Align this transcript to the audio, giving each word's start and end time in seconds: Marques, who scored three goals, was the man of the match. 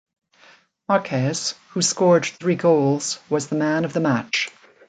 Marques, 0.89 1.53
who 1.69 1.83
scored 1.83 2.25
three 2.25 2.55
goals, 2.55 3.19
was 3.29 3.49
the 3.49 3.55
man 3.55 3.85
of 3.85 3.93
the 3.93 3.99
match. 3.99 4.49